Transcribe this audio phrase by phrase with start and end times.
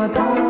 [0.00, 0.49] 我当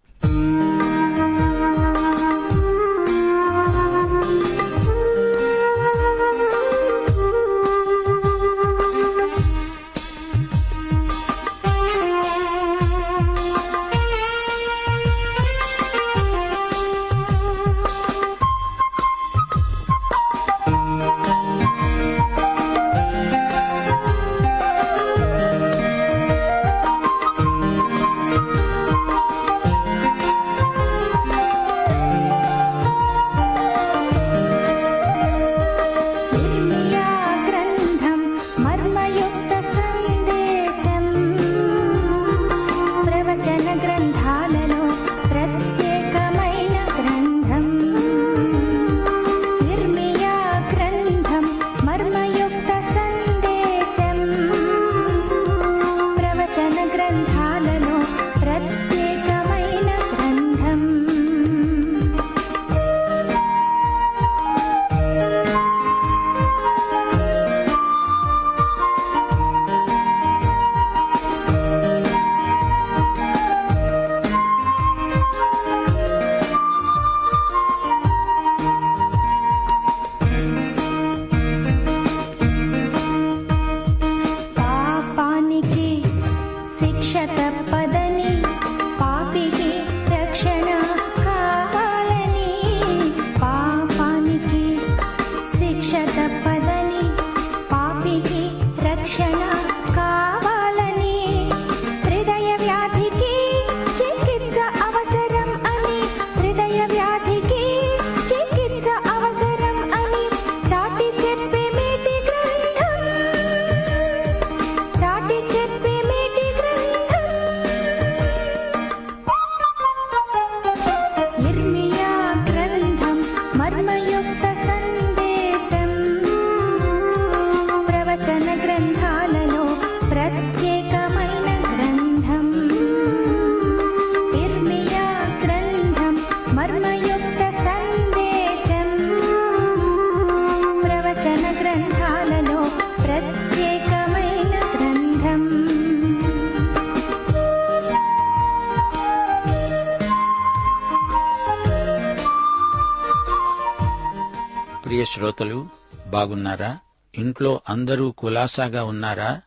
[155.41, 155.69] శ్రోతలు
[156.07, 156.77] బాగున్నారా?
[157.17, 159.41] ఇంట్లో అందరూ కులాసాగా ఉన్నారా?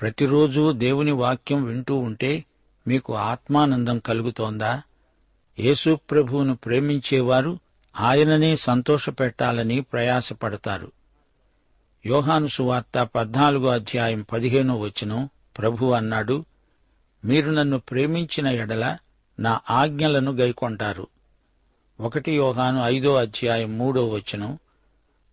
[0.00, 2.44] ప్రతిరోజు దేవుని వాక్యం వింటూ ఉంటే
[2.88, 4.82] మీకు ఆత్మానందం కలుగుతోందా?
[5.58, 7.58] యేసుప్రభువును ప్రేమించేవారు
[8.00, 10.92] ఆయననే సంతోషపెట్టాలని ప్రయాసపడతారు.
[12.06, 16.44] యోహాను సువార్త పద్నాలుగో అధ్యాయం పదిహేనో వచనం ప్రభు అన్నాడు
[17.24, 18.98] మీరు నన్ను ప్రేమించిన ఎడల
[19.40, 21.06] నా ఆజ్ఞలను గైకొంటారు.
[22.00, 24.58] ఒకటి యోహాను ఐదో అధ్యాయం మూడో వచనం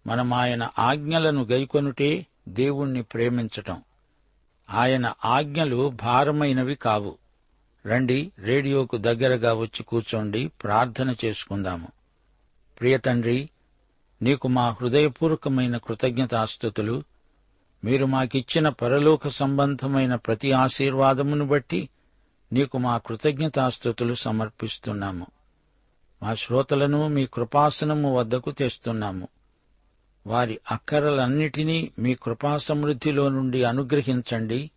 [0.07, 3.81] మనం ఆయన ఆజ్ఞలను గైకొనుటే దేవుణ్ణి ప్రేమించటం.
[4.69, 7.17] ఆయన ఆజ్ఞలు భారమైనవి కావు.
[7.87, 11.87] రండి రేడియోకు దగ్గరగా వచ్చి కూర్చోండి ప్రార్థన చేసుకుందాము.
[12.79, 13.49] ప్రియ తండ్రి
[14.21, 17.03] నీకు మా హృదయపూర్వకమైన కృతజ్ఞతాస్థుతులు
[17.85, 21.89] మీరు మాకిచ్చిన పరలోక సంబంధమైన ప్రతి ఆశీర్వాదమును బట్టి
[22.53, 25.27] నీకు మా కృతజ్ఞతాస్థుతులు సమర్పిస్తున్నాము.
[26.23, 29.27] మా శ్రోతలను మీ కృపాసనము వద్దకు తెస్తున్నాము.
[30.27, 34.71] వారి అక్కరలన్నిటినీ మీ కృపా సమృద్ధిలో నుండి అనుగ్రహించండి.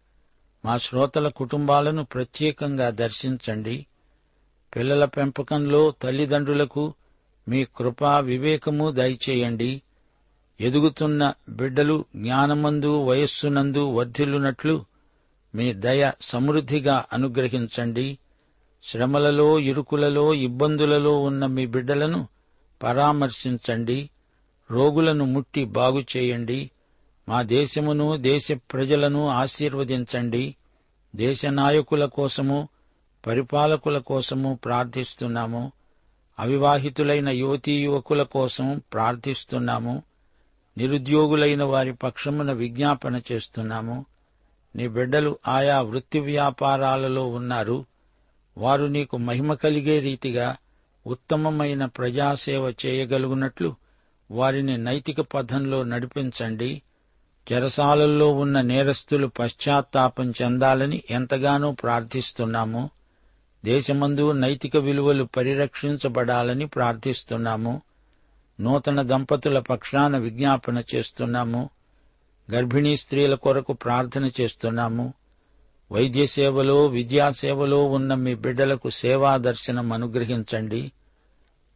[0.65, 3.87] మా శ్రోతల కుటుంబాలను ప్రత్యేకంగా దర్శించండి.
[4.77, 6.95] పిల్లల పెంపకంలో తల్లిదండ్రులకు
[7.49, 9.83] మీ కృపా వివేకము దయచేయండి.
[10.61, 14.85] ఎదుగుతున్న బిడ్డలు జ్ఞానమందు వయస్సునందు వర్ధిల్లునట్లు
[15.55, 18.19] మీ దయ సమృద్ధిగా అనుగ్రహించండి.
[18.85, 22.29] శ్రమలలో ఇరుకులలో ఇబ్బందులలో ఉన్న మీ బిడ్డలను
[22.83, 24.11] పరామర్శించండి.
[24.71, 26.71] రోగులను ముట్టి బాగు చేయండి.
[27.29, 30.57] మా దేశమును దేశ ప్రజలను ఆశీర్వదించండి.
[31.17, 32.69] దేశ నాయకుల కోసము
[33.27, 35.73] పరిపాలకుల కోసము ప్రార్థిస్తున్నాము.
[36.39, 40.03] అవివాహితులైన యువతీ యువకుల కోసం ప్రార్థిస్తున్నాము.
[40.79, 44.05] నిరుద్యోగులైన వారి పక్షమున విజ్ఞాపన చేస్తున్నాము.
[44.77, 47.85] నీ బిడ్డలు ఆయా వృత్తి వ్యాపారాలలో ఉన్నారు.
[48.59, 50.57] వారు నీకు మహిమ కలిగే రీతిగా
[51.07, 53.75] ఉత్తమమైన ప్రజాసేవ చేయగలుగునట్లు
[54.31, 56.83] వారిని నైతిక పథంలో నడిపించండి.
[57.53, 62.91] చెరసాలల్లో ఉన్న నేరస్తులు పశ్చాత్తాపం చెందాలని ఎంతగానో ప్రార్థిస్తున్నాము.
[63.65, 67.83] దేశమందు నైతిక విలువలు పరిరక్షించబడాలని ప్రార్థిస్తున్నాము.
[68.61, 71.71] నూతన దంపతుల పక్షాన విజ్ఞాపన చేస్తున్నాము.
[72.53, 75.15] గర్భిణీ స్త్రీల కొరకు ప్రార్థన చేస్తున్నాము.
[75.93, 80.93] వైద్య సేవలో విద్యాసేవలో ఉన్న మీ బిడ్డలకు సేవా దర్శనం అనుగ్రహించండి.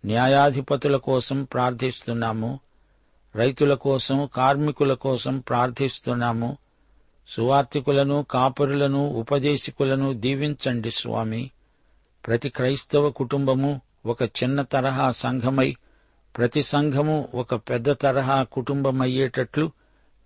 [0.05, 2.61] న్యాయాధిపతుల కోసం ప్రార్థిస్తున్నాము
[3.37, 6.57] రైతుల కోసం కార్మికుల కోసం ప్రార్థిస్తున్నాము.
[7.29, 11.51] సువార్థికులను కాపరులను ఉపదేశికులను దీవించండి స్వామి.
[12.27, 15.77] ప్రతి క్రైస్తవ కుటుంబము ఒక చిన్న తరహా సంఘమై
[16.37, 19.71] ప్రతి సంఘము ఒక పెద్ద తరహా కుటుంబమయ్యేటట్లు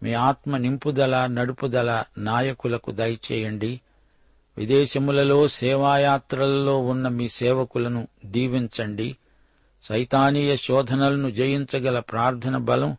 [0.03, 3.81] మీ ఆత్మ నింపుదల నడుపుదల నాయకులకు దయచేయండి.
[4.59, 9.17] విదేశములలో సేవాయాత్రలలో ఉన్న మీ సేవకులను దీవించండి.
[9.89, 12.97] సైతానీయ శోధనలను జయించగల ప్రార్థన బలం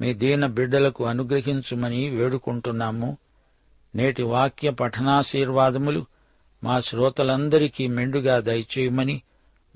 [0.00, 3.16] మీ దీన బిడ్డలకు అనుగ్రహించుమని వేడుకుంటున్నాము.
[3.94, 6.06] నేటి వాక్య పఠనాశీర్వాదములు
[6.64, 9.22] మా శ్రోతలందరికీ మెండుగా దయచేయమని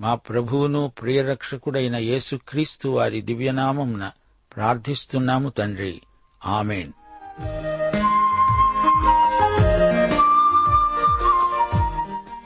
[0.01, 4.11] మా ప్రభువును ప్రియరక్షకుడైన యేసుక్రీస్తు వారి దివ్యనామంన
[4.55, 6.01] ప్రార్థిస్తున్నాము తండ్రి.
[6.45, 6.91] ఆమెన్.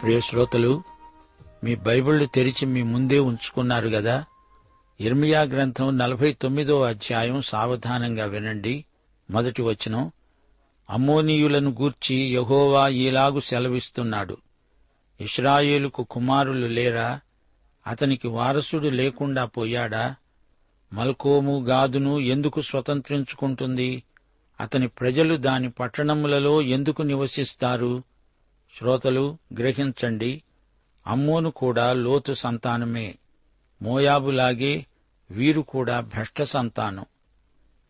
[0.01, 0.83] ప్రియ శ్రోతలు
[1.63, 4.25] మీ బైబిళ్ళు తెరిచి మీ ముందే ఉంచుకున్నారు గదా?
[4.99, 8.85] ఇర్మియా గ్రంథం నలభై తొమ్మిదో అధ్యాయం సావధానంగా వినండి.
[9.31, 10.11] మొదటి వచనం
[10.89, 14.37] అమ్మోనీయులను గూర్చి యహోవా ఈలాగు సెలవిస్తున్నాడు.
[15.21, 17.19] ఇస్రాయేలుకు కుమారులు లేరా?
[17.87, 20.15] అతనికి వారసుడు లేకుండా పోయాడా?
[20.93, 24.03] మల్కోము గాదును ఎందుకు స్వతంత్రించుకుంటుంది?
[24.59, 28.03] అతని ప్రజలు దాని పట్టణములలో ఎందుకు నివసిస్తారు?
[28.77, 30.43] శ్రోతలు గ్రహించండి.
[31.07, 33.15] అమ్మోను కూడా లోతు సంతానమే.
[33.81, 34.85] మోయాబులాగే
[35.31, 37.05] వీరు కూడా భ్రష్ట సంతానం.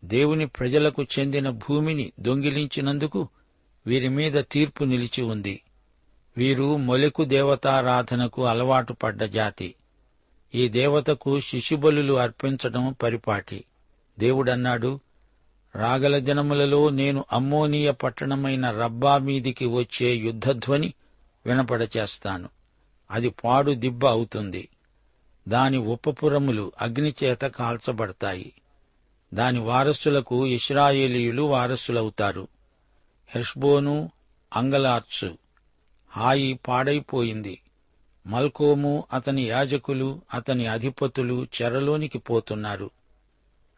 [0.04, 3.28] దేవుని ప్రజలకు చెందిన భూమిని దొంగిలించినందుకు
[3.86, 5.62] వీరి మీద తీర్పు నిలిచి ఉంది.
[6.36, 9.74] వీరు మొలకు దేవతారాధనకు అలవాటు పడ్డ జాతి.
[10.54, 13.64] ఈ దేవతకు శిశుబలులు అర్పించడం పరిపాటి.
[14.18, 15.00] దేవుడన్నాడు
[15.76, 20.94] రాగల జనములలో నేను అమ్మోనీయ పట్టణమైన రబ్బా మీదికి వచ్చే యుద్ధధ్వని
[21.46, 22.48] వినపడచేస్తాను.
[23.10, 24.68] అది పాడు దిబ్బ అవుతుంది.
[25.48, 28.52] దాని ఉపపురములు అగ్నిచేత కాల్చబడతాయి.
[29.34, 32.48] దాని వారసులకు ఇస్రాయేలీయులు వారసులవుతారు.
[33.28, 34.10] హెష్బోను
[34.54, 35.38] అంగలార్చు.
[36.10, 37.60] హాయి పాడైపోయింది.
[38.26, 42.90] మల్కోము అతని యాజకులు అతని అధిపతులు చెరలోనికి పోతున్నారు.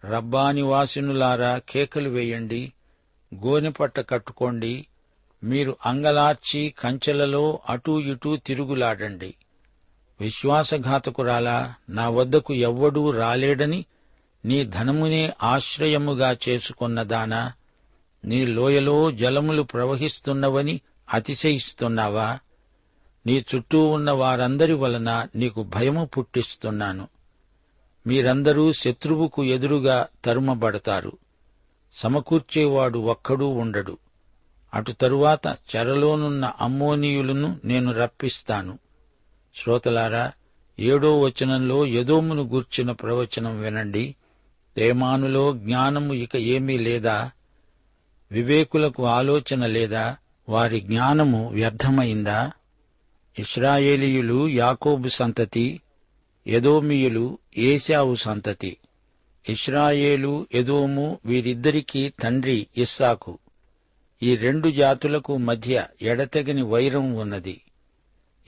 [0.04, 2.72] రబ్బా నివాసినులారా కేకలు వేయండి
[3.34, 4.86] గోనెపట్ట కట్టుకోండి
[5.46, 9.34] మీరు అంగలార్చి కంచెలలో అటూ ఇటూ తిరుగులాడండి.
[10.20, 13.84] విశ్వాసఘాతకురాలా నా వద్దకు ఎవ్వడూ రాలేడని
[14.44, 17.52] నీ ధనమునే ఆశ్రయముగా చేసుకున్నదానా
[18.24, 20.80] నీ లోయలో జలములు ప్రవహిస్తున్నవని
[21.14, 22.38] అతిశయిస్తున్నావా?
[23.26, 27.08] నీ చుట్టూ ఉన్న వారందరి వలన నీకు భయము పుట్టిస్తున్నాను.
[28.06, 31.12] మీరందరూ శత్రువుకు ఎదురుగా తరుమబడతారు.
[31.92, 33.98] సమకూర్చేవాడు ఒక్కడూ ఉండడు.
[34.76, 38.78] అటు తరువాత చెరలోనున్న అమ్మోనీయులను నేను రప్పిస్తాను.
[39.56, 40.32] శ్రోతలారా
[40.80, 44.14] ఏడో వచనంలో యదోమును గూర్చిన ప్రవచనం వినండి.
[44.76, 47.30] తేమానులో జ్ఞానము ఇక ఏమీ లేదా?
[48.32, 50.16] వివేకులకు ఆలోచన లేదా?
[50.48, 52.52] వారి జ్ఞానము వ్యర్థమైందా?
[53.38, 55.80] ఇస్రాయేలీయులు యాకోబు సంతతి
[56.46, 58.76] ఎదోమియులు ఏశావు సంతతి.
[59.48, 63.38] ఇస్రాయేలు ఎదోము వీరిద్దరికీ తండ్రి ఇస్సాకు.
[64.22, 67.60] ఈ రెండు జాతులకు మధ్య ఎడతెగని వైరం ఉన్నది.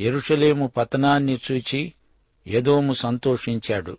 [0.00, 1.92] ఎరుషలేము పతనాన్ని చూచి
[2.48, 3.98] యదోము సంతోషించాడు.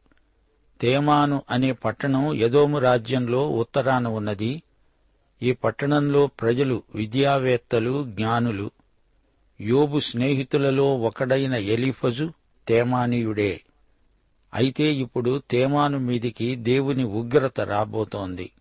[0.81, 4.63] తేమాను అనే పట్టణం యదోము రాజ్యంలో ఉత్తరాన ఉన్నది.
[5.43, 8.71] ఈ పట్టణంలో ప్రజలు విద్యావేత్తలు జ్ఞానులు
[9.61, 12.31] యోబు స్నేహితులలో ఒకడైన ఎలిఫజు
[12.67, 13.61] తేమానీయుడే.
[14.53, 18.51] అయితే ఇప్పుడు తేమాను మీదికి దేవుని ఉగ్రత రాబోతోంది.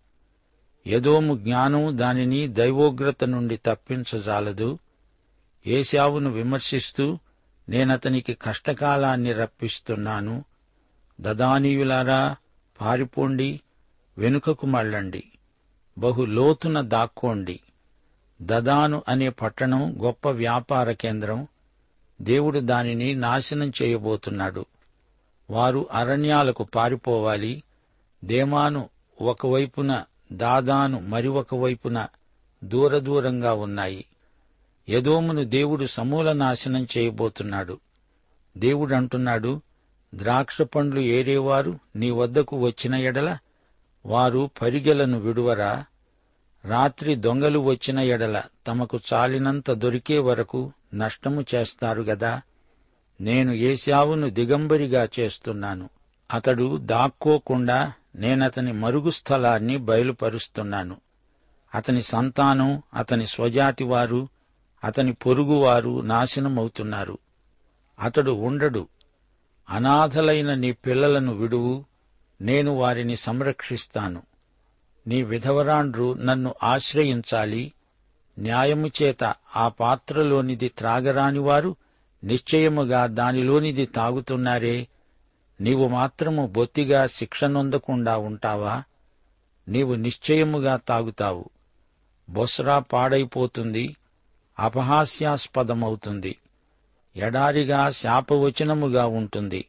[0.87, 4.79] ఎదోము జ్ఞానం దానిని దైవోగ్రత నుండి తప్పించజాలదు.
[5.67, 7.19] ఏశావును విమర్శిస్తూ
[7.69, 10.45] నేనతనికి కష్టకాలాన్ని రప్పిస్తున్నాను.
[11.21, 12.35] దదానీయులారా
[12.81, 13.61] పారిపోండి
[14.17, 15.23] వెనుకకు మళ్ళండి.
[15.97, 17.59] బహు లోతున దాక్కోండి.
[18.41, 21.47] దదాను అనే పట్టణం గొప్ప వ్యాపార కేంద్రం.
[22.21, 24.65] దేవుడు దానిని నాశనం చేయబోతున్నాడు.
[25.49, 27.63] వారు అరణ్యాలకు పారిపోవాలి.
[28.25, 28.89] దేమాను
[29.21, 32.07] ఒకవైపున దాదాను మరి ఒకవైపున
[32.63, 34.05] దూరదూరంగా ఉన్నాయి.
[34.89, 37.79] యదోమును దేవుడు సమూల నాశనం చేయబోతున్నాడు.
[38.57, 39.61] దేవుడు అంటున్నాడు
[40.15, 43.37] ద్రాక్ష పండ్లు ఏరేవారు నీ వద్దకు వచ్చిన ఎడల
[44.05, 45.85] వారు పరిగెలను విడువరా?
[46.65, 52.41] రాత్రి దొంగలు వచ్చిన ఎడల తమకు చాలినంత దొరికే వరకు నష్టము చేస్తారు గదా?
[53.21, 55.89] నేను ఏశావును దిగంబరిగా చేస్తున్నాను.
[56.33, 60.97] అతడు దాక్కోకుండా నేనతని మరుగు స్థలాన్ని బయలుపరుస్తున్నాను.
[61.75, 64.27] అతని సంతానం అతని స్వజాతి వారు
[64.83, 67.17] అతని పొరుగువారు నాశనమవుతున్నారు.
[67.99, 68.87] అతడు ఉండడు.
[69.69, 71.85] అనాథలైన నీ పిల్లలను విడువు.
[72.41, 74.23] నేను వారిని సంరక్షిస్తాను.
[75.07, 77.73] నీ విధవరాండ్రు నన్ను ఆశ్రయించాలి.
[78.39, 81.75] న్యాయము చేత ఆ పాత్రలోనిది త్రాగరాని వారు
[82.23, 84.87] నిశ్చయముగా దానిలోనిది తాగుతున్నారే.
[85.61, 88.83] నీవు మాత్రము బొత్తిగా శిక్ష నొందకుండా ఉంటావా?
[89.69, 91.49] నీవు నిశ్చయముగా తాగుతావు.
[92.29, 93.95] బొస్రా పాడైపోతుంది
[94.59, 96.37] అపహాస్యాస్పదమవుతుంది.
[97.15, 99.65] ఎడారిగా శాపవచనముగా ఉంటుంది.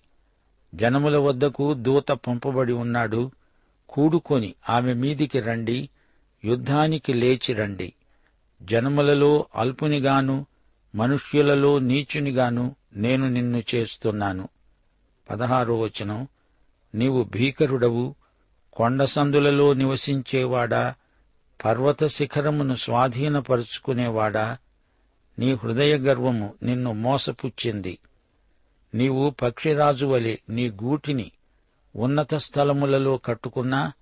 [0.75, 3.30] జనముల వద్దకు దూత పంపబడి ఉన్నాడు.
[3.88, 5.88] కూడుకొని ఆమె మీదికి రండి
[6.44, 7.92] యుద్ధానికి లేచి రండి.
[8.62, 10.47] జనములలో అల్పునిగాను
[10.94, 14.49] మనుష్యులలో నీచునిగాను నేను నిన్ను చేస్తున్నాను.
[15.31, 16.29] పదహారో వచనం
[16.95, 18.15] నీవు భీకరుడవు
[18.73, 20.95] కొండసందులలో నివసించేవాడా
[21.65, 24.59] పర్వత శిఖరమును స్వాధీనపరుచుకునేవాడా
[25.39, 27.99] నీ హృదయ గర్వము నిన్ను మోసపుచ్చింది.
[28.95, 31.33] నీవు పక్షిరాజు వలె నీ గూటిని
[31.97, 33.93] ఉన్నత స్థలములలో కట్టుకున్నా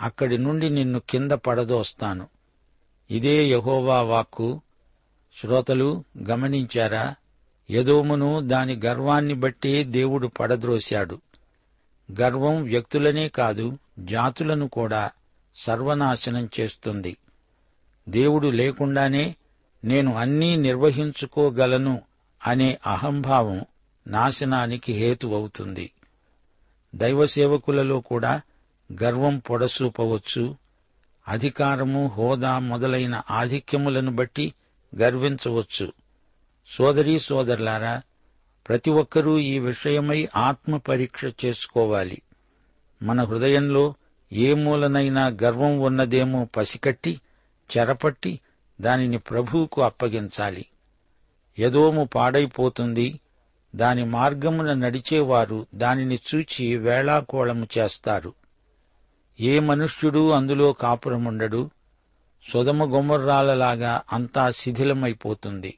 [0.00, 2.28] అక్కడి నుండి నిన్ను కింద పడదోస్తాను.
[3.10, 4.60] ఇదే యహోవా వాక్కు.
[5.40, 7.14] శ్రోతలు గమనించారా?
[7.70, 11.20] యదోమును దాని గర్వాన్ని బట్టి దేవుడు పడద్రోశాడు.
[12.20, 15.10] గర్వం వ్యక్తులనే కాదు జాతులను కూడా
[15.56, 17.16] సర్వనాశనం చేస్తుంది.
[18.08, 19.36] దేవుడు లేకుండానే
[19.84, 22.02] నేను అన్నీ నిర్వహించుకోగలను
[22.46, 23.64] అనే అహంభావం
[24.06, 25.90] నాశనానికి హేతువవుతుంది.
[26.94, 28.40] దైవసేవకులలో కూడా
[29.02, 30.56] గర్వం పొడసూపవచ్చు.
[31.28, 34.54] అధికారము హోదా మొదలైన ఆధిక్యములను బట్టి
[34.96, 35.92] గర్వించవచ్చు.
[36.76, 38.02] సోదరీ సోదరులారా
[38.68, 42.22] ప్రతి ఒక్కరూ ఈ విషయమై ఆత్మ పరీక్ష చేసుకోవాలి.
[43.02, 43.94] మన హృదయంలో
[44.32, 47.20] ఏ మూలనైనా గర్వం ఉన్నదేమో పసికట్టి
[47.76, 48.40] చెరపట్టి
[48.80, 50.66] దానిని ప్రభువుకు అప్పగించాలి.
[51.58, 53.20] యదోము పాడైపోతుంది
[53.76, 58.34] దాని మార్గమున నడిచేవారు దానిని చూచి వేళాకోళము చేస్తారు.
[59.40, 61.70] ఏ మనుష్యుడు అందులో కాపురముండడు
[62.52, 65.77] సుధమ గుమ్మర్రాలలాగా అంతా శిథిలమైపోతుంది.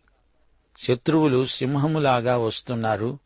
[0.89, 3.19] శత్రువులు సింహములాగా వస్తున్నారు.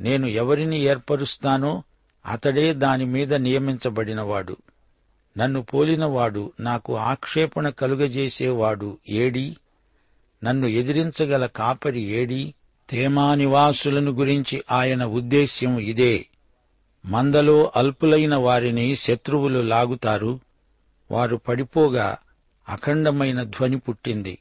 [0.00, 1.82] నేను ఎవరిని ఏర్పరుస్తానో
[2.26, 4.56] అతడే దానిమీద నియమించబడినవాడు.
[5.38, 9.56] నన్ను పోలినవాడు నాకు ఆక్షేపణ కలుగజేసేవాడు ఏడీ?
[10.44, 12.54] నన్ను ఎదిరించగల కాపరి ఏడీ?
[12.90, 16.26] తేమా నివాసులను గురించి ఆయన ఉద్దేశ్యం ఇదే.
[17.06, 20.40] మందలో అల్పులైన వారిని శత్రువులు లాగుతారు.
[21.10, 22.16] వారు పడిపోగా
[22.68, 24.38] అఖండమైన ధ్వని పుట్టింది.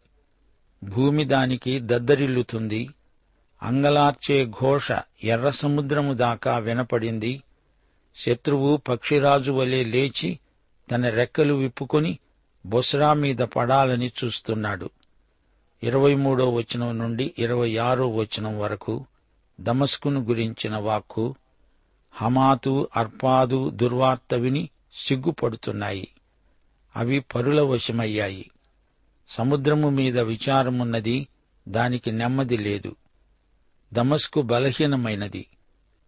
[0.83, 2.89] భూమి దానికి దద్దరిల్లుతుంది.
[3.63, 4.91] అంగలార్చే ఘోష
[5.23, 7.43] ఎర్ర సముద్రము దాకా వినపడింది.
[8.15, 10.39] శత్రువు పక్షిరాజు వలె లేచి
[10.91, 12.19] తన రెక్కలు విప్పుకొని
[12.65, 14.89] బొస్రా మీద పడాలని చూస్తున్నాడు.
[15.83, 19.05] ఇరవై మూడో వచనం నుండి ఇరవై ఆరో వచనం వరకు
[19.61, 21.35] దమస్కును గురించిన వాక్కు
[22.11, 26.07] హమాతు అర్పాదు దుర్వార్త విని సిగ్గుపడుతున్నాయి.
[26.95, 28.50] అవి పరుల వశమయ్యాయి.
[29.31, 31.27] సముద్రము మీద విచారమున్నది
[31.67, 32.95] దానికి నెమ్మది లేదు.
[33.93, 35.47] దమస్కు బలహీనమైనది.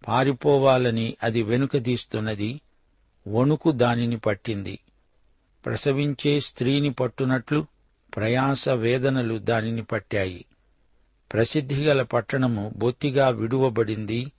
[0.07, 2.61] పారిపోవాలని అది వెనుకదీస్తున్నది
[3.27, 4.79] వణుకు దానిని పట్టింది.
[5.65, 7.65] ప్రసవించే స్త్రీని పట్టునట్లు
[8.15, 10.45] ప్రయాస వేదనలు దానిని పట్టాయి.
[11.33, 14.31] ప్రసిద్ధిగల పట్టణము బొత్తిగా విడువబడింది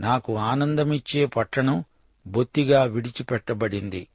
[0.00, 1.84] నాకు ఆనందమిచ్చే పట్టణం
[2.26, 4.08] బొత్తిగా విడిచిపెట్టబడింది.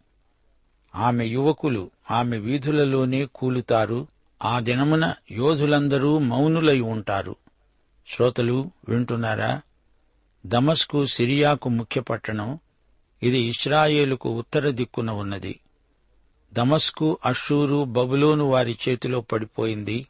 [0.97, 4.07] ఆమె యువకులు ఆమె వీధులలోనే కూలుతారు.
[4.43, 7.35] ఆ దినమున యోధులందరూ మౌనులై ఉంటారు.
[8.15, 9.61] శ్రోతలు వింటున్నారా?
[10.45, 12.59] దమస్కు సిరియాకు ముఖ్య పట్టణం.
[13.23, 15.59] ఇది ఇస్రాయేలుకు ఉత్తర దిక్కున ఉన్నది.
[16.53, 20.07] దమస్కు అషూరు బబులోను వారి చేతిలో పడిపోయింది.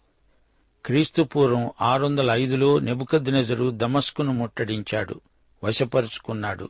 [0.85, 5.21] క్రీస్తుపూర్వం ఆరు వందల ఐదులో నెబుకద్నెజరు దమస్కును ముట్టడించాడు
[5.63, 6.69] వశపరుచుకున్నాడు.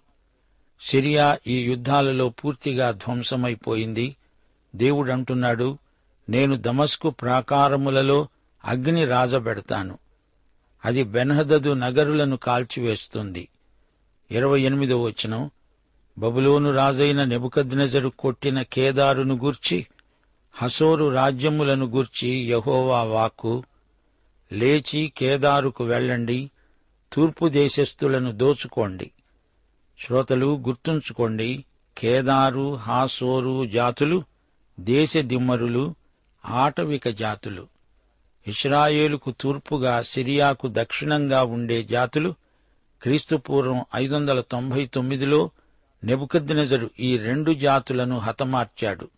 [0.82, 4.16] సిరియా ఈ యుద్ధాలలో పూర్తిగా ధ్వంసమైపోయింది.
[4.76, 5.78] దేవుడంటున్నాడు
[6.30, 8.28] నేను దమస్కు ప్రాకారములలో
[8.66, 9.98] అగ్ని రాజబెడతాను
[10.86, 13.48] అది బెన్హదదు నగరులను కాల్చివేస్తుంది.
[14.32, 15.52] ఇరవై ఎనిమిదో వచనం.
[16.18, 19.88] బబులోను రాజైన నెబుకద్నెజరు కొట్టిన కేదారును గూర్చి
[20.54, 23.64] హసోరు రాజ్యములను గూర్చి యహోవా వాక్కు
[24.54, 26.52] లేచి కేదారుకు వెళ్ళండి
[27.14, 29.12] తూర్పు దేశస్థులను దోచుకోండి.
[30.00, 31.66] శ్రోతలు గుర్తుంచుకోండి
[31.98, 34.24] కేదారు హాసోరు జాతులు
[34.80, 35.96] దేశదిమ్మరులు
[36.46, 37.68] ఆటవిక జాతులు.
[38.48, 42.34] ఇస్రాయేలుకు తూర్పుగా సిరియాకు దక్షిణంగా ఉండే జాతులు
[43.02, 45.50] క్రీస్తుపూర్వం ఐదు వందల తొంభై తొమ్మిదిలో
[46.04, 49.10] నెబుకద్నెజరు ఈ రెండు జాతులను హతమార్చాడు.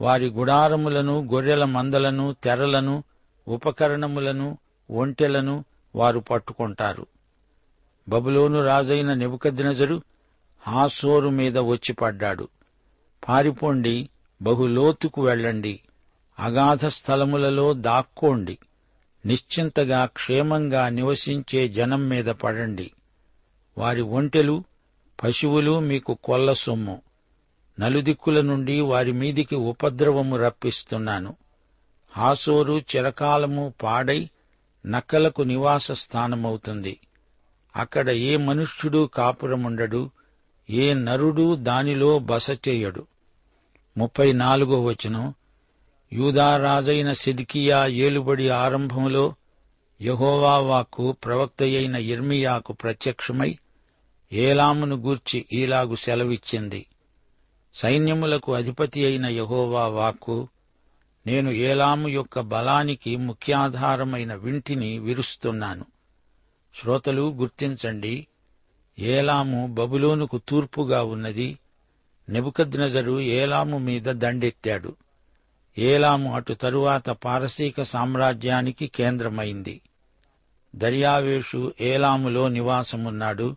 [0.00, 3.04] వారి గుడారములను గొర్రెల మందలను తెరలను
[3.48, 4.58] ఉపకరణములను
[4.90, 5.64] ఒంటెలను
[5.96, 7.06] వారు పట్టుకుంటారు.
[8.08, 10.02] బబులోను రాజైన నెబుకద్నెజరు
[10.60, 12.48] హాసోరు మీద వచ్చి పడ్డాడు.
[13.28, 14.08] పారిపోండి
[14.42, 15.80] బహులోతుకు వెళ్ళండి
[16.38, 18.58] అగాధ స్థలములలో దాక్కోండి
[19.26, 22.90] నిశ్చింతగా క్షేమంగా నివసించే జనం మీద పడండి.
[23.78, 24.64] వారి ఒంటెలు
[25.24, 27.02] పశువులు మీకు కొల్ల సొమ్ము.
[27.80, 31.36] నలుదిక్కుల నుండి వారి మీదికి ఉపద్రవము రప్పిస్తున్నాను.
[32.10, 34.28] హాసోరు చిరకాలము పాడై
[34.86, 37.00] నక్కలకు నివాస స్థానమవుతుంది.
[37.76, 40.10] అక్కడ ఏ మనుష్యుడు కాపురముండడు
[40.70, 43.06] ఏ నరుడు దానిలో బస చేయడు.
[43.96, 45.34] ముప్పై నాలుగో వచనం
[46.12, 49.34] యూదారాజైన సిద్కియా ఏలుబడి ఆరంభంలో
[50.02, 53.58] యహోవా వాక్కు ప్రవక్తయైన ఇర్మియాకు ప్రత్యక్షమై
[54.32, 56.86] ఏలామును గూర్చి ఈలాగు సెలవిచ్చింది.
[57.74, 60.48] సైన్యములకు అధిపతి అయిన యహోవా వాక్కు
[61.26, 65.84] నేను ఏలాము యొక్క బలానికి ముఖ్యాధారమైన వింటిని విరుస్తున్నాను.
[66.80, 68.26] శ్రోతలు గుర్తించండి
[68.98, 71.58] ఏలాము బబులోనుకు తూర్పుగా ఉన్నది
[72.28, 74.96] నెబుకద్నజరు ఏలాము మీద దండెత్తాడు.
[75.78, 79.80] ఏలాము అటు తరువాత పారసీక సామ్రాజ్యానికి కేంద్రమైంది.
[80.76, 83.56] దర్యావేషు ఏలాములో నివాసమున్నాడు.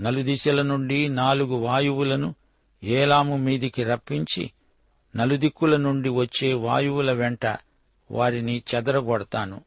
[0.00, 2.34] నలుదిశల నుండి నాలుగు వాయువులను
[2.84, 4.50] ఏలాము మీదికి రప్పించి
[5.16, 7.46] నలుదిక్కుల నుండి వచ్చే వాయువుల వెంట
[8.10, 9.60] వారిని చెదరగొడతాను.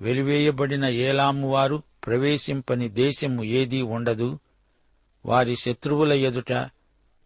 [0.00, 4.38] వెలివేయబడిన ఏలాము వారు ప్రవేశింపని దేశము ఏదీ ఉండదు.
[5.26, 6.52] వారి శత్రువుల ఎదుట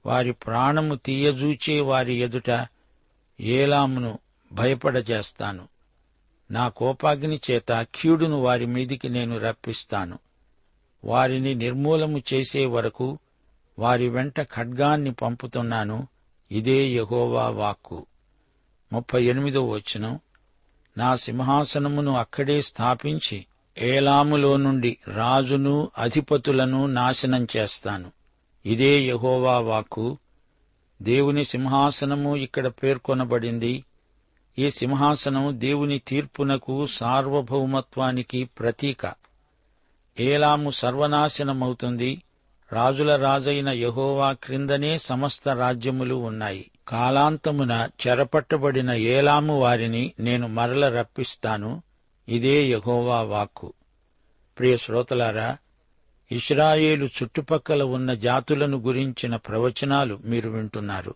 [0.07, 2.67] వారి ప్రాణము తీయజూచే వారి ఎదుట
[3.41, 4.19] ఏలామును
[4.53, 5.69] భయపడజేస్తాను.
[6.51, 10.19] నా కోపాగ్ని చేత కీడును వారి మీదికి నేను రప్పిస్తాను.
[11.05, 13.19] వారిని నిర్మూలము చేసే వరకు
[13.79, 16.09] వారి వెంట ఖడ్గాన్ని పంపుతున్నాను.
[16.51, 18.07] ఇదే యహోవా వాక్కు.
[18.93, 20.21] ముప్పై ఎనిమిదో వచనం.
[20.99, 23.47] నా సింహాసనమును అక్కడే స్థాపించి
[23.79, 28.13] ఏలాములో నుండి రాజును అధిపతులను నాశనం చేస్తాను.
[28.67, 30.19] ఇదే యహోవా వాక్కు.
[31.03, 33.85] దేవుని సింహాసనము ఇక్కడ పేర్కొనబడింది.
[34.59, 39.15] ఈ సింహాసనం దేవుని తీర్పునకు సార్వభౌమత్వానికి ప్రతీక.
[40.21, 42.23] ఏలాము సర్వనాశనమవుతుంది.
[42.73, 46.71] రాజుల రాజైన యహోవా క్రిందనే సమస్త రాజ్యములు ఉన్నాయి.
[46.89, 51.83] కాలాంతమున చెరపట్టబడిన ఏలాము వారిని నేను మరల రప్పిస్తాను.
[52.29, 53.73] ఇదే యహోవా వాక్కు.
[54.59, 55.57] ప్రియ శ్రోతలారా
[56.33, 61.15] ఇస్రాయేలు చుట్టుపక్కల ఉన్న జాతులను గురించిన ప్రవచనాలు మీరు వింటున్నారు.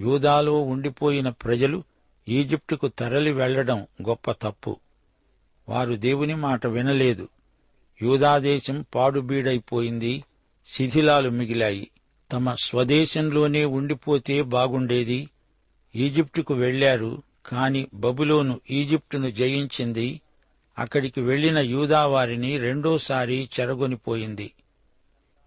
[0.00, 1.82] యూదాలో ఉండిపోయిన ప్రజలు
[2.28, 4.76] ఈజిప్టుకు తరలి వెళ్ళడం గొప్ప తప్పు.
[5.68, 7.28] వారు దేవుని మాట వినలేదు.
[8.02, 10.24] యూదాదేశం పాడుబీడైపోయింది
[10.66, 11.90] శిథిలాలు మిగిలాయి.
[12.32, 15.28] తమ స్వదేశంలోనే ఉండిపోతే బాగుండేది.
[15.94, 20.20] ఈజిప్టుకు వెళ్ళారు కాని బబులోను ఈజిప్టును జయించింది.
[20.78, 24.52] అక్కడికి వెళ్ళిన యూదా వారిని రెండోసారి చెరగొనిపోయింది.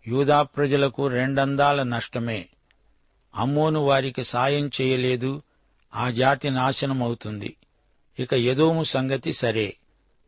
[0.07, 2.45] యూదా ప్రజలకు రెండందాల నష్టమే.
[3.35, 5.41] అమ్మోను వారికి సాయం చేయలేదు.
[5.95, 7.55] ఆ జాతి నాశనమవుతుంది.
[8.19, 9.75] ఇక యదోము సంగతి సరే.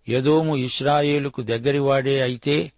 [0.09, 2.71] యదోము ఇస్రాయేలుకు దగ్గరివాడే అయితే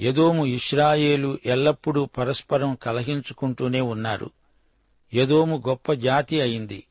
[0.00, 4.30] యదోము ఇస్రాయేలు ఎల్లప్పుడూ పరస్పరం కలహించుకుంటూనే ఉన్నారు.
[5.14, 6.84] యదోము గొప్ప జాతి అయింది.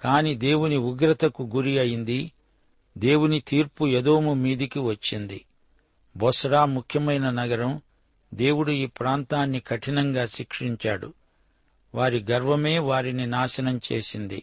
[0.00, 2.32] కాని దేవుని ఉగ్రతకు గురి అయింది.
[2.98, 5.44] దేవుని తీర్పు యదోము మీదికి వచ్చింది.
[6.16, 7.80] బొస్రా ముఖ్యమైన నగరం.
[8.34, 11.12] దేవుడు ఈ ప్రాంతాన్ని కఠినంగా శిక్షించాడు.
[11.94, 14.42] వారి గర్వమే వారిని నాశనం చేసింది.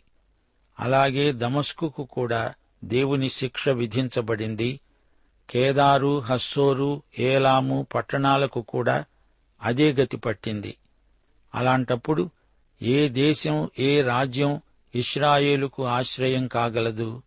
[0.79, 4.79] అలాగే దమస్కుకు కూడా దేవుని శిక్ష విధించబడింది.
[5.49, 9.05] కేదారు హస్సోరు ఏలాము పట్టణాలకు కూడా
[9.61, 10.77] అదే గతి పట్టింది.
[11.55, 12.29] అలాంటప్పుడు
[12.81, 14.61] ఏ దేశం ఏ రాజ్యం
[14.95, 17.21] ఇస్రాయేలుకు ఆశ్రయం కాగలదు.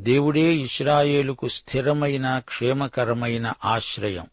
[0.00, 4.26] దేవుడే ఇస్రాయేలుకు స్థిరమైన క్షేమకరమైన ఆశ్రయం.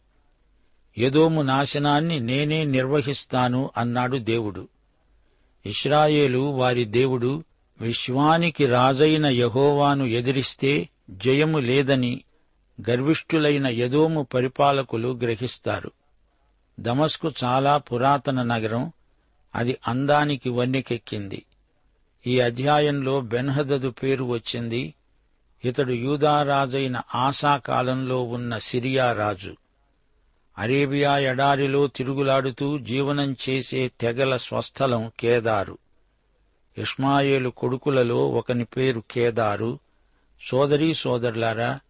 [0.98, 4.68] యదోము నాశనాన్ని నేనే నిర్వహిస్తాను అన్నాడు దేవుడు.
[5.66, 7.44] ఇస్రాయేలు వారి దేవుడు
[7.80, 12.24] విశ్వానికి రాజైన యహోవాను ఎదిరిస్తే జయము లేదని
[12.90, 15.90] గర్విష్ఠులైన యదోము పరిపాలకులు గ్రహిస్తారు.
[16.80, 18.92] దమస్కు చాలా పురాతన నగరం
[19.54, 21.42] అది అందానికి వన్నెకెక్కింది.
[22.26, 24.94] ఈ అధ్యాయంలో బెన్హదదు పేరు వచ్చింది.
[25.64, 29.56] ఇతడు యూదారాజైన ఆసా కాలంలో ఉన్న సిరియా రాజు.
[30.58, 35.78] అరేబియా ఎడారిలో తిరుగులాడుతూ జీవనం చేసే తెగల స్వస్థలం కేదారు.
[36.78, 39.78] ఇష్మాయేలు కొడుకులలో ఒకని పేరు కేదారు.
[40.48, 41.80] సోదరీ సోదరులారా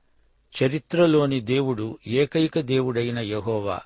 [0.62, 3.80] చరిత్రలోని దేవుడు ఏకైక దేవుడైన యహోవా.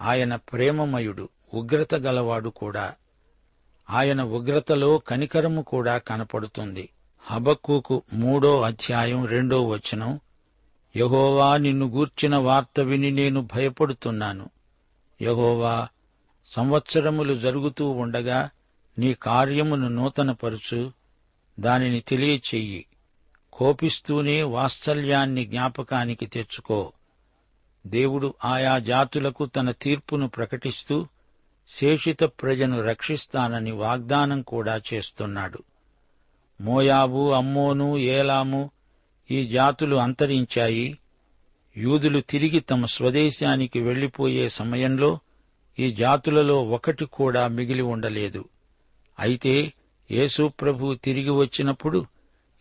[0.00, 2.94] ఆయన ప్రేమమయుడు ఉగ్రత గలవాడు కూడా.
[3.90, 6.88] ఆయన ఉగ్రతలో కనికరము కూడా కనపడుతుంది.
[7.22, 10.20] హబక్కుకు మూడో అధ్యాయం రెండో వచనం
[10.96, 14.50] యహోవా నిన్ను గూర్చిన వార్త విని నేను భయపడుతున్నాను.
[15.22, 15.88] యహోవా
[16.46, 18.50] సంవత్సరములు జరుగుతూ ఉండగా
[18.98, 20.92] నీ కార్యమును నూతనపరుచు
[21.60, 22.86] దానిని తెలియచెయ్యి.
[23.52, 26.92] కోపిస్తూనే వాత్సల్యాన్ని జ్ఞాపకానికి తెచ్చుకో.
[27.86, 31.06] దేవుడు ఆయా జాతులకు తన తీర్పును ప్రకటిస్తూ
[31.68, 35.62] శేషిత ప్రజను రక్షిస్తానని వాగ్దానం కూడా చేస్తున్నాడు.
[36.60, 38.70] మోయాబు అమ్మోను ఏలాము
[39.30, 40.98] ఈ జాతులు అంతరించాయి.
[41.76, 45.18] యూదులు తిరిగి తమ స్వదేశానికి వెళ్ళిపోయే సమయంలో
[45.78, 48.44] ఈ జాతులలో ఒకటి కూడా మిగిలి ఉండలేదు.
[49.18, 49.72] అయితే
[50.10, 52.06] యేసు ప్రభు తిరిగి వచ్చినప్పుడు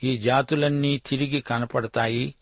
[0.04, 2.36] ఈ జాతులన్నీ తిరిగి కనపడతాయి.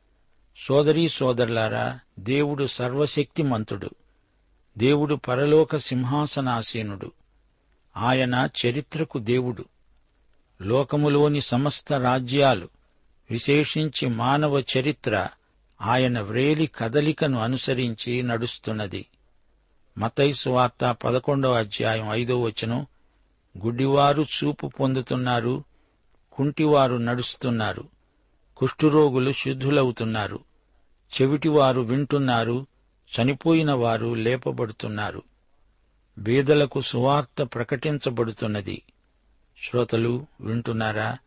[0.67, 3.89] సోదరీ సోదరులారా దేవుడు సర్వశక్తిమంతుడు.
[4.77, 7.11] దేవుడు పరలోక సింహాసనాసీనుడు.
[7.97, 9.65] ఆయన చరిత్రకు దేవుడు.
[10.61, 12.69] లోకములోని సమస్త రాజ్యాలు
[13.31, 15.27] విశేషించి మానవ చరిత్ర
[15.81, 19.05] ఆయన వ్రేలి కదలికను అనుసరించి నడుస్తున్నది.
[19.97, 22.87] మతైసు వార్త పదకొండవ అధ్యాయం ఐదో వచనం.
[23.65, 25.63] గుడ్డివారు చూపు పొందుతున్నారు
[26.31, 27.83] కుంటివారు నడుస్తున్నారు
[28.57, 30.39] కుష్ఠురోగులు శుద్ధులవుతున్నారు
[31.21, 32.67] చెవిటివారు వింటున్నారు
[33.21, 35.23] చనిపోయిన వారు లేపబడుతున్నారు.
[36.17, 38.81] బీదలకు సువార్త ప్రకటించబడుతున్నది.
[39.63, 41.17] శ్రోతలు వింటున్నారా?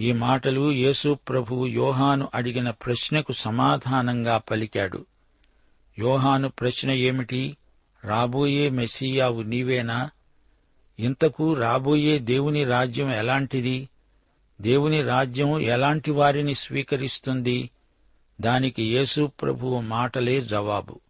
[0.00, 5.06] ఈ మాటలు యేసు ప్రభు యోహాను అడిగిన ప్రశ్నకు సమాధానంగా పలికాడు.
[5.98, 7.56] యోహాను ప్రశ్న ఏమిటి?
[8.04, 10.10] రాబోయే మెస్సియావు నీవేనా?
[10.98, 13.88] ఇంతకు రాబోయే దేవుని రాజ్యం ఎలాంటిది?
[14.60, 17.70] దేవుని రాజ్యం ఎలాంటి వారిని స్వీకరిస్తుంది?
[18.40, 21.00] దానికి యేసు ప్రభువు మాటలే జవాబు.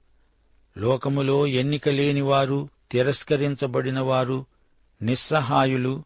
[0.77, 4.47] లోకములో ఎన్నిక లేనివారు తిరస్కరించబడినవారు
[5.03, 6.05] నిస్సహాయులు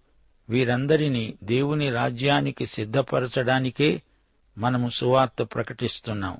[0.48, 4.02] వీరందరినీ దేవుని రాజ్యానికి సిద్ధపరచడానికే
[4.58, 6.38] మనము సువార్త ప్రకటిస్తున్నాం.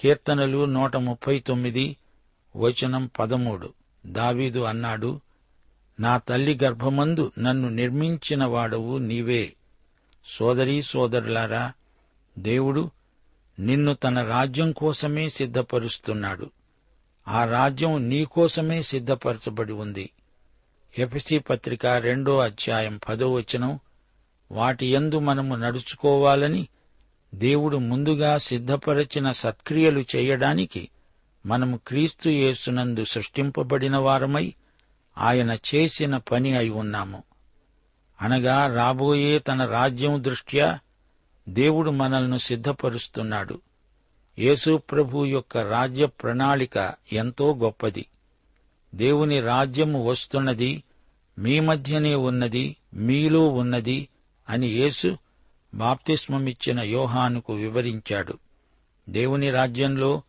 [0.00, 1.96] కీర్తనలు నూట ముప్పై తొమ్మిది
[2.56, 3.72] వచనం పదమూడు.
[4.06, 5.20] దావీదు అన్నాడు
[6.00, 9.52] నా తల్లి గర్భమందు నన్ను నిర్మించిన వాడవు నీవే.
[10.26, 11.72] సోదరీ సోదరులారా
[12.38, 12.90] దేవుడు
[13.58, 16.50] నిన్ను తన రాజ్యం కోసమే సిద్ధపరుస్తున్నాడు.
[17.28, 20.10] ఆ రాజ్యం నీకోసమే సిద్ధపరచబడి ఉంది.
[20.98, 23.78] ఎఫ్సి పత్రిక రెండో అధ్యాయం పదో వచనం
[24.52, 26.68] వాటి యందు మనము నడుచుకోవాలని
[27.34, 30.88] దేవుడు ముందుగా సిద్ధపరచిన సత్క్రియలు చేయడానికి
[31.46, 34.54] మనము క్రీస్తు యేసునందు సృష్టింపబడిన వారమై
[35.18, 37.22] ఆయన చేసిన పని అయి ఉన్నాము.
[38.20, 40.78] అనగా రాబోయే తన రాజ్యం దృష్ట్యా
[41.48, 43.60] దేవుడు మనల్ని సిద్ధపరుస్తున్నాడు.
[44.38, 48.06] యేసుప్రభు యొక్క రాజ్య ప్రణాళిక ఎంతో గొప్పది.
[48.94, 50.82] దేవుని రాజ్యము వస్తున్నది
[51.38, 54.08] మీ మధ్యనే ఉన్నది మీలో ఉన్నది
[54.48, 55.18] అని యేసు
[55.74, 58.38] బాప్తిస్మమిచ్చిన యోహానుకు వివరించాడు.
[59.08, 60.22] దేవుని రాజ్యంలో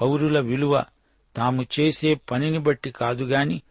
[0.00, 0.84] పౌరుల విలువ
[1.36, 3.62] తాము చేసే పనిని బట్టి కాదుగాని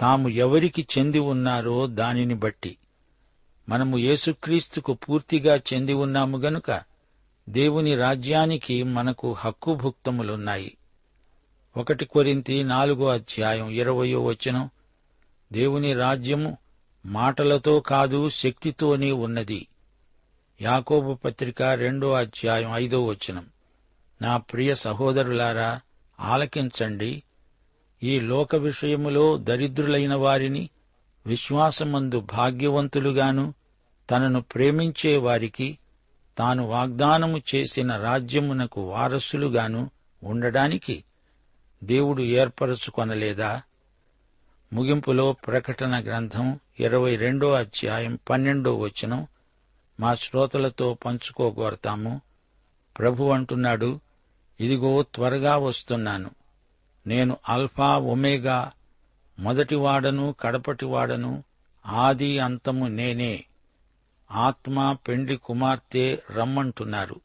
[0.00, 2.76] తాము ఎవరికి చెంది ఉన్నారో దానిని బట్టి.
[3.68, 6.89] మనము యేసుక్రీస్తుకు పూర్తిగా చెంది ఉన్నాము గనుక
[7.50, 10.76] దేవుని రాజ్యానికి మనకు హక్కుభుక్తములున్నాయి.
[11.76, 14.70] ఒకటి కొరింతి నాలుగో అధ్యాయం ఇరవయో వచనం.
[15.52, 16.58] దేవుని రాజ్యము
[17.06, 19.68] మాటలతో కాదు శక్తితోనే ఉన్నది.
[20.62, 23.46] యాకోబు పత్రిక రెండో అధ్యాయం ఐదో వచనం.
[24.22, 25.80] నా ప్రియ సహోదరులారా
[26.20, 27.22] ఆలకించండి.
[28.02, 30.70] ఈ లోక విషయములో దరిద్రులైన వారిని
[31.26, 33.54] విశ్వాసమందు భాగ్యవంతులుగాను
[34.10, 35.78] తనను ప్రేమించే వారికి
[36.40, 39.90] తాను వాగ్దానము చేసిన రాజ్యమునకు వారసులుగాను
[40.24, 41.04] ఉండడానికి
[41.84, 43.62] దేవుడు ఏర్పరచుకొనలేదా?
[44.72, 49.26] ముగింపులో ప్రకటన గ్రంథం ఇరవై రెండో అధ్యాయం పన్నెండో వచనం
[50.00, 52.20] మా శ్రోతలతో పంచుకోగోరతాము.
[52.98, 54.00] ప్రభు అంటున్నాడు
[54.60, 56.30] ఇదిగో త్వరగా వస్తున్నాను.
[57.06, 58.72] నేను అల్ఫా ఒమేగా
[59.38, 61.44] మొదటివాడను కడపటివాడను
[61.86, 63.44] ఆది అంతము నేనే.
[64.32, 67.20] ఆత్మ పెండ్లి కుమార్తె రమ్మంటున్నారు.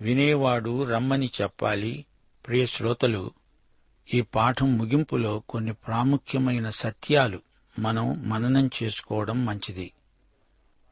[0.00, 2.04] వినేవాడు రమ్మని చెప్పాలి.
[2.46, 3.30] ప్రియ శ్రోతలు
[4.14, 7.40] ఈ పాఠం ముగింపులో కొన్ని ప్రాముఖ్యమైన సత్యాలు
[7.78, 9.92] మనం మననం చేసుకోవడం మంచిది.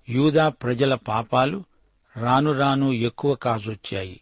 [0.08, 1.64] యూదా ప్రజల పాపాలు
[2.16, 4.20] రాను రాను ఎక్కువ కాజొచ్చాయి.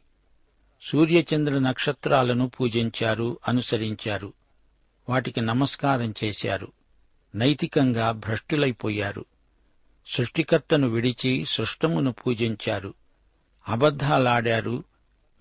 [0.82, 4.32] సూర్యచంద్ర నక్షత్రాలను పూజించారు అనుసరించారు.
[5.08, 6.72] వాటికి నమస్కారం చేశారు.
[7.34, 9.24] నైతికంగా భ్రష్టులైపోయారు.
[10.06, 12.94] సృష్టికర్తను విడిచి సృష్టమును పూజించారు.
[13.68, 14.84] అబద్దాలాడారు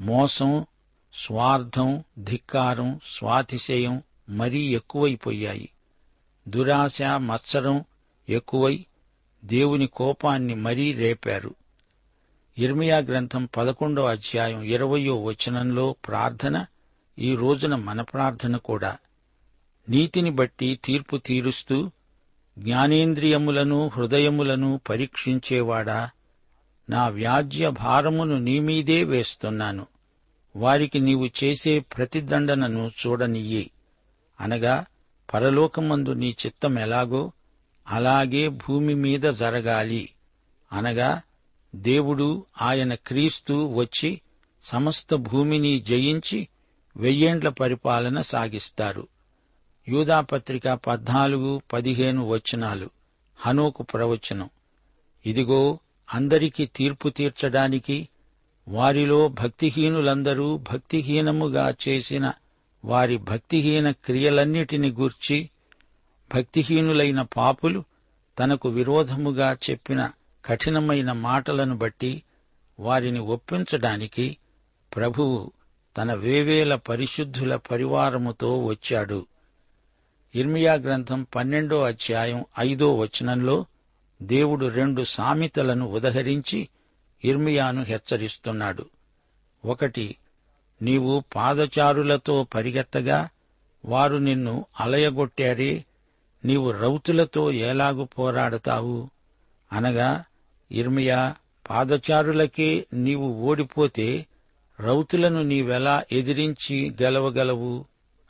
[0.01, 0.65] మోసం
[1.13, 5.69] స్వార్థం ధిక్కారం స్వాతిశయం మరీ ఎక్కువైపోయాయి.
[6.47, 7.83] దురాశ మత్సరం
[8.29, 8.85] ఎక్కువై
[9.45, 11.55] దేవుని కోపాన్ని మరీ రేపారు.
[12.57, 16.65] ఇర్మియా గ్రంథం పదకొండో అధ్యాయం ఇరవయో వచనంలో ప్రార్థన
[17.19, 18.97] ఈ రోజున మన ప్రార్థన కూడా.
[19.89, 21.91] నీతిని బట్టి తీర్పు తీరుస్తూ
[22.59, 26.09] జ్ఞానేంద్రియములను హృదయములను పరీక్షించేవాడా?
[26.89, 29.87] నా వ్యాజ్య భారమును నీమీదే వేస్తున్నాను.
[30.55, 33.71] వారికి నీవు చేసే ప్రతిదండనను చూడనియ్యి.
[34.41, 34.85] అనగా
[35.33, 37.31] పరలోకమందు నీ చిత్తం ఎలాగో
[37.87, 40.09] అలాగే భూమి మీద జరగాలి.
[40.73, 41.21] అనగా
[41.75, 44.21] దేవుడు ఆయన క్రీస్తు వచ్చి
[44.63, 46.47] సమస్త భూమిని జయించి
[46.97, 49.07] వెయ్యేండ్ల పరిపాలన సాగిస్తారు.
[49.87, 52.89] యూదాపత్రిక పద్నాలుగు పదిహేను వచనాలు.
[53.35, 54.49] హనోకు ప్రవచనం.
[55.25, 55.79] ఇదిగో
[56.13, 58.09] అందరికీ తీర్పు తీర్చడానికి
[58.67, 62.33] వారిలో భక్తిహీనులందరూ భక్తిహీనముగా చేసిన
[62.85, 65.49] వారి భక్తిహీన క్రియలన్నిటిని గూర్చి
[66.35, 67.83] భక్తిహీనులైన పాపులు
[68.39, 70.11] తనకు విరోధముగా చెప్పిన
[70.45, 72.23] కఠినమైన మాటలను బట్టి
[72.79, 74.37] వారిని ఒప్పించడానికి
[74.95, 75.51] ప్రభువు
[75.97, 79.25] తన వేవేల పరిశుద్ధుల పరివారముతో వచ్చాడు.
[80.35, 83.65] ఇర్మియా గ్రంథం పన్నెండో అధ్యాయం ఐదో వచనంలో
[84.21, 86.69] దేవుడు రెండు సామెతలను ఉదహరించి
[87.25, 88.85] ఇర్మియాను హెచ్చరిస్తున్నాడు.
[89.65, 90.15] ఒకటి
[90.81, 93.29] నీవు పాదచారులతో పరిగెత్తగా
[93.85, 95.85] వారు నిన్ను అలయగొట్టారే
[96.45, 99.09] నీవు రౌతులతో ఎలాగు పోరాడతావు?
[99.73, 100.23] అనగా
[100.71, 101.35] ఇర్మియా
[101.69, 104.25] పాదచారులకే నీవు ఓడిపోతే
[104.79, 107.85] రౌతులను నీవెలా ఎదిరించి గెలవగలవు?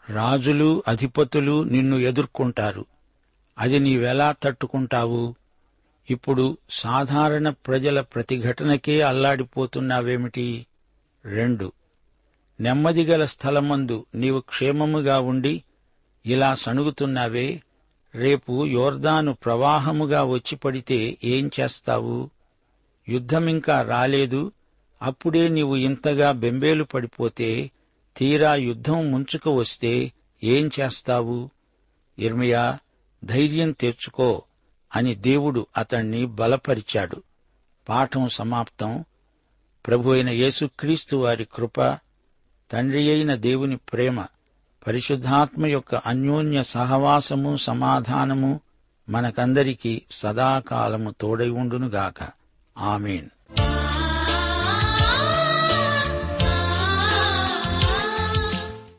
[0.09, 2.85] రాజులు అధిపతులు నిన్ను ఎదుర్కొంటారు.
[3.57, 5.35] అది నీవెలా తట్టుకుంటావు?
[6.09, 10.65] ఇప్పుడు సాధారణ ప్రజల ప్రతిఘటనకే అల్లాడిపోతున్నావేమిటి?
[11.25, 11.71] రెండు.
[12.59, 15.63] నెమ్మదిగల స్థలమందు నీవు క్షేమముగా ఉండి
[16.25, 17.61] ఇలా సణుగుతున్నావే
[18.15, 22.29] రేపు యోర్దాను ప్రవాహముగా వచ్చి పడితే ఏం చేస్తావు?
[23.09, 24.51] యుద్ధమింకా రాలేదు
[25.01, 27.71] అప్పుడే నీవు ఇంతగా బెంబేలు పడిపోతే
[28.17, 30.11] తీరా యుద్ధం ముంచుకు వస్తే
[30.43, 31.49] ఏం చేస్తావు?
[32.19, 32.79] ఇర్మియా
[33.23, 34.43] ధైర్యం తెచ్చుకో
[34.95, 37.23] అని దేవుడు అతణ్ణి బలపరిచాడు.
[37.89, 39.05] పాఠం సమాప్తం.
[39.87, 41.81] ప్రభు అయిన యేసుక్రీస్తు వారి కృప
[42.71, 44.25] తండ్రి అయిన దేవుని ప్రేమ
[44.87, 48.59] పరిశుద్ధాత్మ యొక్క అన్యోన్య సహవాసము సమాధానము
[49.09, 52.29] మనకందరికీ సదాకాలము తోడై ఉండునుగాక.
[52.77, 53.29] ఆమెన్.